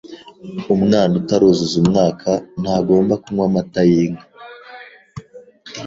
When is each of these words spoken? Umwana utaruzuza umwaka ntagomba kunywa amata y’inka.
Umwana 0.75 1.13
utaruzuza 1.21 1.75
umwaka 1.83 2.29
ntagomba 2.61 3.13
kunywa 3.21 3.45
amata 3.49 3.81
y’inka. 3.89 4.23